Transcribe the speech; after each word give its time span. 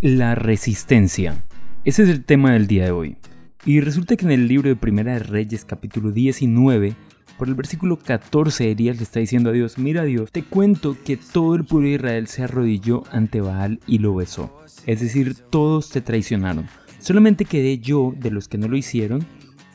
La 0.00 0.36
resistencia. 0.36 1.44
Ese 1.84 2.04
es 2.04 2.08
el 2.08 2.24
tema 2.24 2.52
del 2.52 2.68
día 2.68 2.84
de 2.84 2.92
hoy. 2.92 3.16
Y 3.64 3.80
resulta 3.80 4.14
que 4.14 4.26
en 4.26 4.30
el 4.30 4.46
libro 4.46 4.68
de 4.68 4.76
Primera 4.76 5.14
de 5.14 5.18
Reyes 5.18 5.64
capítulo 5.64 6.12
19, 6.12 6.94
por 7.36 7.48
el 7.48 7.56
versículo 7.56 7.98
14, 7.98 8.70
Elías 8.70 8.98
le 8.98 9.02
está 9.02 9.18
diciendo 9.18 9.50
a 9.50 9.52
Dios, 9.52 9.76
mira 9.76 10.04
Dios, 10.04 10.30
te 10.30 10.44
cuento 10.44 10.96
que 11.04 11.16
todo 11.16 11.56
el 11.56 11.64
pueblo 11.64 11.88
de 11.88 11.94
Israel 11.96 12.28
se 12.28 12.44
arrodilló 12.44 13.02
ante 13.10 13.40
Baal 13.40 13.80
y 13.88 13.98
lo 13.98 14.14
besó. 14.14 14.56
Es 14.86 15.00
decir, 15.00 15.34
todos 15.34 15.90
te 15.90 16.00
traicionaron. 16.00 16.68
Solamente 17.00 17.44
quedé 17.44 17.78
yo 17.78 18.14
de 18.16 18.30
los 18.30 18.46
que 18.46 18.58
no 18.58 18.68
lo 18.68 18.76
hicieron. 18.76 19.26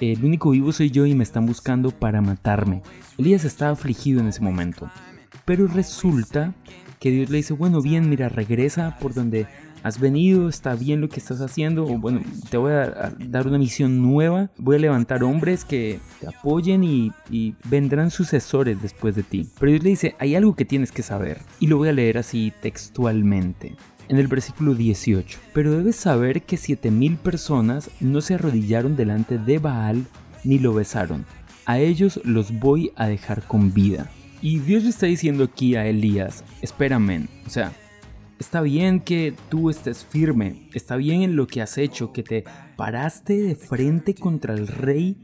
El 0.00 0.24
único 0.24 0.48
vivo 0.52 0.72
soy 0.72 0.90
yo 0.90 1.04
y 1.04 1.14
me 1.14 1.24
están 1.24 1.44
buscando 1.44 1.90
para 1.90 2.22
matarme. 2.22 2.82
Elías 3.18 3.44
estaba 3.44 3.72
afligido 3.72 4.20
en 4.20 4.28
ese 4.28 4.40
momento. 4.40 4.90
Pero 5.44 5.66
resulta 5.66 6.54
que 7.00 7.10
Dios 7.10 7.28
le 7.28 7.36
dice, 7.36 7.52
bueno, 7.52 7.82
bien, 7.82 8.08
mira, 8.08 8.30
regresa 8.30 8.96
por 8.98 9.12
donde 9.12 9.46
has 9.86 10.00
venido, 10.00 10.48
está 10.48 10.74
bien 10.74 11.00
lo 11.00 11.08
que 11.08 11.20
estás 11.20 11.40
haciendo, 11.40 11.84
bueno, 11.84 12.20
te 12.50 12.56
voy 12.56 12.72
a, 12.72 13.14
dar 13.20 13.46
una 13.46 13.56
misión 13.56 14.02
nueva, 14.02 14.50
voy 14.58 14.74
a 14.74 14.80
levantar 14.80 15.22
hombres 15.22 15.64
que 15.64 16.00
te 16.20 16.26
apoyen 16.26 16.82
y, 16.82 17.12
y 17.30 17.54
vendrán 17.70 18.10
sucesores 18.10 18.82
después 18.82 19.14
de 19.14 19.22
ti. 19.22 19.48
Pero 19.60 19.70
Dios 19.70 19.84
le 19.84 19.90
dice, 19.90 20.16
hay 20.18 20.34
algo 20.34 20.56
que 20.56 20.64
tienes 20.64 20.90
que 20.90 21.04
saber, 21.04 21.38
y 21.60 21.68
lo 21.68 21.78
voy 21.78 21.88
a 21.88 21.92
leer 21.92 22.18
así 22.18 22.52
textualmente. 22.60 23.76
En 24.08 24.18
el 24.18 24.26
versículo 24.26 24.74
18, 24.74 25.38
pero 25.52 25.70
debes 25.70 25.94
saber 25.94 26.42
que 26.42 26.56
7000 26.56 27.18
personas 27.18 27.88
no 28.00 28.20
se 28.22 28.34
arrodillaron 28.34 28.96
delante 28.96 29.38
de 29.38 29.60
Baal 29.60 30.04
ni 30.42 30.58
lo 30.58 30.74
besaron. 30.74 31.24
A 31.64 31.78
ellos 31.78 32.20
los 32.24 32.58
voy 32.58 32.90
a 32.96 33.06
dejar 33.06 33.46
con 33.46 33.72
vida. 33.72 34.10
Y 34.42 34.58
Dios 34.58 34.82
le 34.82 34.90
está 34.90 35.06
diciendo 35.06 35.44
aquí 35.44 35.76
a 35.76 35.86
Elías, 35.86 36.42
espérame, 36.60 37.28
o 37.46 37.50
sea, 37.50 37.72
Está 38.38 38.60
bien 38.60 39.00
que 39.00 39.34
tú 39.48 39.70
estés 39.70 40.04
firme, 40.04 40.68
está 40.74 40.96
bien 40.96 41.22
en 41.22 41.36
lo 41.36 41.46
que 41.46 41.62
has 41.62 41.78
hecho, 41.78 42.12
que 42.12 42.22
te 42.22 42.44
paraste 42.76 43.40
de 43.40 43.56
frente 43.56 44.14
contra 44.14 44.52
el 44.52 44.66
rey 44.66 45.16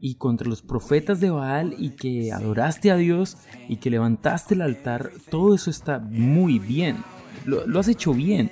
y 0.00 0.14
contra 0.14 0.48
los 0.48 0.62
profetas 0.62 1.20
de 1.20 1.30
Baal 1.30 1.74
y 1.78 1.90
que 1.90 2.32
adoraste 2.32 2.92
a 2.92 2.96
Dios 2.96 3.38
y 3.68 3.76
que 3.76 3.90
levantaste 3.90 4.54
el 4.54 4.62
altar, 4.62 5.10
todo 5.30 5.54
eso 5.54 5.68
está 5.68 5.98
muy 5.98 6.60
bien, 6.60 6.98
lo, 7.44 7.66
lo 7.66 7.80
has 7.80 7.88
hecho 7.88 8.14
bien, 8.14 8.50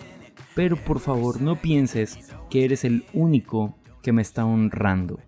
pero 0.57 0.77
por 0.77 0.99
favor 0.99 1.41
no 1.41 1.61
pienses 1.61 2.19
que 2.51 2.65
eres 2.65 2.85
el 2.85 3.05
único 3.13 3.79
que 4.03 4.13
me 4.13 4.23
está 4.23 4.45
honrando. 4.45 5.21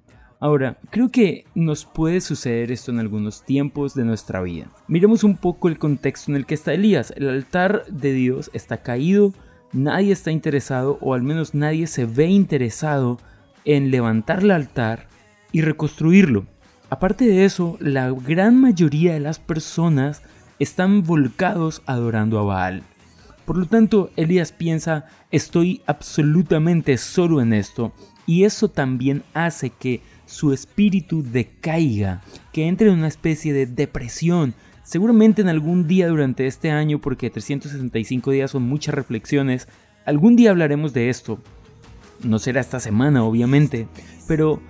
Ahora, 0.43 0.79
creo 0.89 1.11
que 1.11 1.45
nos 1.55 1.85
puede 1.85 2.23
suceder 2.23 2.73
esto 2.73 2.91
en 2.91 2.99
algunos 2.99 3.45
tiempos 3.45 3.95
de 3.95 4.05
nuestra 4.05 4.41
vida. 4.41 4.71
Miremos 4.89 5.23
un 5.23 5.37
poco 5.37 5.69
el 5.69 5.79
contexto 5.79 6.31
en 6.31 6.37
el 6.37 6.47
que 6.47 6.55
está 6.55 6.73
Elías. 6.73 7.13
El 7.15 7.29
altar 7.29 7.85
de 7.91 8.15
Dios 8.15 8.51
está 8.55 8.79
caído, 8.79 9.35
nadie 9.75 10.13
está 10.13 10.31
interesado, 10.31 10.97
o 11.03 11.13
al 11.13 11.23
menos 11.23 11.55
nadie 11.55 11.87
se 11.87 12.07
ve 12.07 12.29
interesado 12.29 13.19
en 13.67 13.91
levantar 13.91 14.41
el 14.41 14.53
altar 14.53 15.09
y 15.53 15.61
reconstruirlo. 15.61 16.47
Aparte 16.89 17.27
de 17.27 17.45
eso, 17.45 17.77
la 17.79 18.11
gran 18.11 18.59
mayoría 18.59 19.13
de 19.13 19.21
las 19.21 19.39
personas 19.39 20.23
están 20.59 21.03
volcados 21.03 21.83
adorando 21.85 22.39
a 22.39 22.45
Baal. 22.45 22.83
Por 23.45 23.59
lo 23.59 23.67
tanto, 23.67 24.11
Elías 24.17 24.53
piensa, 24.53 25.05
estoy 25.31 25.83
absolutamente 25.85 26.97
solo 26.97 27.43
en 27.43 27.53
esto, 27.53 27.93
y 28.25 28.45
eso 28.45 28.69
también 28.69 29.23
hace 29.35 29.69
que 29.69 30.01
su 30.31 30.53
espíritu 30.53 31.25
decaiga, 31.25 32.23
que 32.53 32.69
entre 32.69 32.89
en 32.89 32.95
una 32.95 33.09
especie 33.09 33.53
de 33.53 33.67
depresión. 33.67 34.55
Seguramente 34.85 35.43
en 35.43 35.49
algún 35.49 35.89
día 35.89 36.09
durante 36.09 36.47
este 36.47 36.71
año, 36.71 37.01
porque 37.01 37.31
365 37.31 38.31
días 38.31 38.53
son 38.53 38.63
muchas 38.63 38.95
reflexiones, 38.95 39.67
algún 40.07 40.37
día 40.37 40.51
hablaremos 40.51 40.93
de 40.93 41.11
esto. 41.11 41.41
No 42.23 42.39
será 42.39 42.61
esta 42.61 42.79
semana, 42.79 43.25
obviamente, 43.25 43.89
pero 44.29 44.61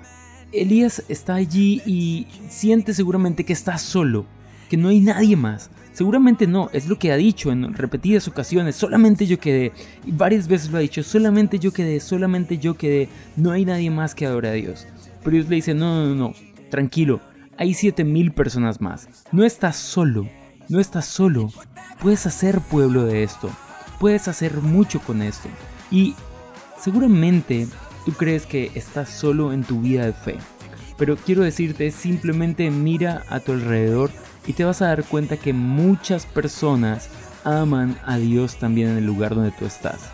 Elías 0.53 1.05
está 1.09 1.35
allí 1.35 1.83
y 1.85 2.27
siente 2.49 2.95
seguramente 2.95 3.45
que 3.45 3.53
está 3.53 3.77
solo, 3.77 4.25
que 4.71 4.79
no 4.79 4.89
hay 4.89 5.01
nadie 5.01 5.37
más. 5.37 5.71
Seguramente 5.93 6.47
no, 6.47 6.71
es 6.73 6.89
lo 6.89 6.99
que 6.99 7.13
ha 7.13 7.17
dicho 7.17 7.53
en 7.53 7.75
repetidas 7.75 8.29
ocasiones, 8.29 8.77
solamente 8.77 9.27
yo 9.27 9.39
quedé, 9.39 9.73
y 10.07 10.13
varias 10.13 10.49
veces 10.49 10.71
lo 10.71 10.79
ha 10.79 10.81
dicho, 10.81 11.03
solamente 11.03 11.59
yo 11.59 11.73
quedé, 11.73 12.01
solamente 12.01 12.57
yo 12.57 12.75
quedé, 12.75 13.09
no 13.37 13.51
hay 13.51 13.67
nadie 13.67 13.91
más 13.91 14.15
que 14.15 14.25
adore 14.25 14.49
a 14.49 14.53
Dios. 14.53 14.87
Pero 15.23 15.35
Dios 15.35 15.49
le 15.49 15.57
dice, 15.57 15.75
no, 15.75 16.07
no, 16.07 16.15
no, 16.15 16.35
tranquilo, 16.71 17.21
hay 17.57 17.75
7000 17.75 18.33
personas 18.33 18.81
más. 18.81 19.09
No 19.33 19.45
estás 19.45 19.77
solo, 19.77 20.27
no 20.69 20.81
estás 20.81 21.05
solo. 21.05 21.51
Puedes 22.01 22.27
hacer 22.27 22.61
pueblo 22.61 23.05
de 23.05 23.23
esto. 23.23 23.51
Puedes 23.99 24.29
hacer 24.29 24.55
mucho 24.63 25.01
con 25.01 25.21
esto. 25.21 25.49
Y 25.91 26.15
seguramente 26.79 27.69
tú 28.07 28.13
crees 28.13 28.47
que 28.47 28.71
estás 28.75 29.11
solo 29.11 29.53
en 29.53 29.63
tu 29.63 29.81
vida 29.81 30.07
de 30.07 30.15
fe. 30.15 30.39
Pero 30.97 31.17
quiero 31.17 31.43
decirte, 31.43 31.91
simplemente 31.91 32.71
mira 32.71 33.25
a 33.29 33.41
tu 33.41 33.53
alrededor 33.53 34.11
y 34.47 34.53
te 34.55 34.65
vas 34.65 34.81
a 34.81 34.87
dar 34.87 35.05
cuenta 35.05 35.37
que 35.37 35.53
muchas 35.53 36.27
personas 36.27 37.11
aman 37.45 37.99
a 38.07 38.17
Dios 38.17 38.59
también 38.59 38.91
en 38.91 38.99
el 38.99 39.07
lugar 39.07 39.35
donde 39.35 39.53
tú 39.53 39.67
estás. 39.67 40.11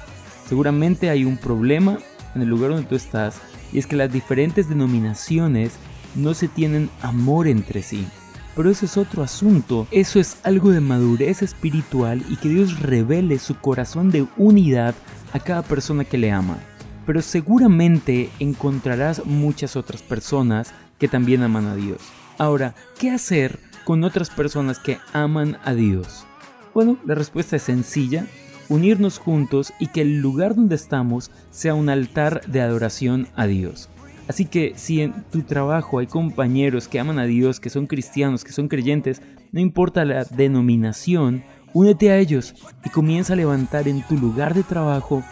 Seguramente 0.48 1.10
hay 1.10 1.24
un 1.24 1.36
problema 1.36 1.98
en 2.34 2.42
el 2.42 2.48
lugar 2.48 2.70
donde 2.70 2.86
tú 2.86 2.94
estás 2.94 3.40
y 3.72 3.78
es 3.78 3.86
que 3.86 3.96
las 3.96 4.12
diferentes 4.12 4.68
denominaciones 4.68 5.72
no 6.14 6.34
se 6.34 6.48
tienen 6.48 6.90
amor 7.02 7.48
entre 7.48 7.82
sí. 7.82 8.06
Pero 8.54 8.70
eso 8.70 8.86
es 8.86 8.96
otro 8.96 9.22
asunto, 9.22 9.86
eso 9.90 10.18
es 10.18 10.38
algo 10.42 10.70
de 10.70 10.80
madurez 10.80 11.42
espiritual 11.42 12.24
y 12.30 12.36
que 12.36 12.48
Dios 12.48 12.80
revele 12.80 13.38
su 13.38 13.56
corazón 13.58 14.10
de 14.10 14.26
unidad 14.38 14.94
a 15.34 15.40
cada 15.40 15.62
persona 15.62 16.04
que 16.04 16.16
le 16.16 16.32
ama. 16.32 16.58
Pero 17.04 17.20
seguramente 17.20 18.30
encontrarás 18.40 19.26
muchas 19.26 19.76
otras 19.76 20.02
personas 20.02 20.72
que 20.98 21.06
también 21.06 21.42
aman 21.42 21.66
a 21.66 21.76
Dios. 21.76 22.00
Ahora, 22.38 22.74
¿qué 22.98 23.10
hacer 23.10 23.60
con 23.84 24.04
otras 24.04 24.30
personas 24.30 24.78
que 24.78 24.98
aman 25.12 25.58
a 25.64 25.74
Dios? 25.74 26.24
Bueno, 26.72 26.96
la 27.04 27.14
respuesta 27.14 27.56
es 27.56 27.62
sencilla 27.62 28.26
unirnos 28.68 29.18
juntos 29.18 29.72
y 29.78 29.88
que 29.88 30.02
el 30.02 30.20
lugar 30.20 30.54
donde 30.54 30.74
estamos 30.74 31.30
sea 31.50 31.74
un 31.74 31.88
altar 31.88 32.42
de 32.46 32.60
adoración 32.60 33.28
a 33.36 33.46
Dios. 33.46 33.88
Así 34.28 34.44
que 34.44 34.72
si 34.76 35.02
en 35.02 35.24
tu 35.30 35.42
trabajo 35.42 35.98
hay 35.98 36.06
compañeros 36.06 36.88
que 36.88 36.98
aman 36.98 37.18
a 37.18 37.26
Dios, 37.26 37.60
que 37.60 37.70
son 37.70 37.86
cristianos, 37.86 38.44
que 38.44 38.52
son 38.52 38.68
creyentes, 38.68 39.22
no 39.52 39.60
importa 39.60 40.04
la 40.04 40.24
denominación, 40.24 41.44
únete 41.72 42.10
a 42.10 42.18
ellos 42.18 42.54
y 42.84 42.90
comienza 42.90 43.34
a 43.34 43.36
levantar 43.36 43.86
en 43.86 44.02
tu 44.02 44.16
lugar 44.16 44.54
de 44.54 44.64
trabajo 44.64 45.22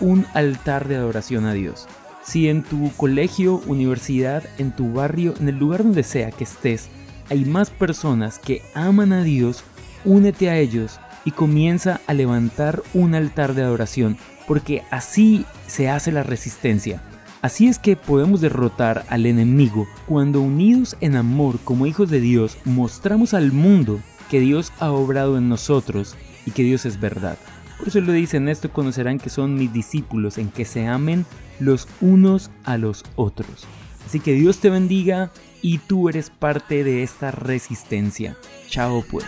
un 0.00 0.26
altar 0.34 0.86
de 0.86 0.96
adoración 0.96 1.46
a 1.46 1.54
Dios. 1.54 1.88
Si 2.22 2.48
en 2.48 2.62
tu 2.62 2.90
colegio, 2.96 3.62
universidad, 3.66 4.44
en 4.58 4.74
tu 4.76 4.92
barrio, 4.92 5.34
en 5.40 5.48
el 5.48 5.58
lugar 5.58 5.82
donde 5.82 6.02
sea 6.02 6.30
que 6.30 6.44
estés, 6.44 6.88
hay 7.30 7.44
más 7.44 7.70
personas 7.70 8.38
que 8.38 8.62
aman 8.74 9.12
a 9.12 9.22
Dios, 9.22 9.64
únete 10.04 10.50
a 10.50 10.58
ellos 10.58 11.00
y 11.24 11.32
comienza 11.32 12.00
a 12.06 12.14
levantar 12.14 12.82
un 12.94 13.14
altar 13.14 13.54
de 13.54 13.62
adoración, 13.62 14.16
porque 14.46 14.82
así 14.90 15.44
se 15.66 15.88
hace 15.88 16.12
la 16.12 16.22
resistencia. 16.22 17.02
Así 17.42 17.66
es 17.66 17.78
que 17.78 17.96
podemos 17.96 18.40
derrotar 18.40 19.04
al 19.08 19.26
enemigo 19.26 19.88
cuando 20.06 20.40
unidos 20.40 20.96
en 21.00 21.16
amor 21.16 21.58
como 21.64 21.86
hijos 21.86 22.08
de 22.08 22.20
Dios 22.20 22.56
mostramos 22.64 23.34
al 23.34 23.52
mundo 23.52 24.00
que 24.30 24.38
Dios 24.38 24.72
ha 24.78 24.92
obrado 24.92 25.36
en 25.36 25.48
nosotros 25.48 26.14
y 26.46 26.52
que 26.52 26.62
Dios 26.62 26.86
es 26.86 27.00
verdad. 27.00 27.36
Por 27.78 27.88
eso 27.88 28.00
lo 28.00 28.12
dicen 28.12 28.48
esto 28.48 28.72
conocerán 28.72 29.18
que 29.18 29.28
son 29.28 29.56
mis 29.56 29.72
discípulos 29.72 30.38
en 30.38 30.50
que 30.50 30.64
se 30.64 30.86
amen 30.86 31.26
los 31.58 31.88
unos 32.00 32.50
a 32.62 32.78
los 32.78 33.04
otros. 33.16 33.66
Así 34.06 34.20
que 34.20 34.34
Dios 34.34 34.58
te 34.58 34.70
bendiga 34.70 35.32
y 35.62 35.78
tú 35.78 36.08
eres 36.08 36.30
parte 36.30 36.84
de 36.84 37.02
esta 37.02 37.32
resistencia. 37.32 38.36
Chao 38.68 39.04
pues. 39.10 39.24